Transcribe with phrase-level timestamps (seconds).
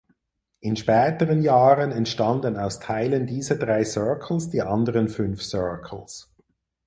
[0.61, 6.33] In späteren Jahren entstanden aus Teilen dieser drei Circles die anderen fünf Circles.